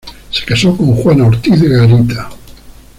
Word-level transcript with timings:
Se 0.31 0.43
casó 0.47 0.75
con 0.75 0.95
Juana 0.95 1.27
Ortiz 1.27 1.61
Garita. 1.61 2.31